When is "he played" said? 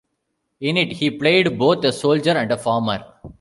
0.93-1.59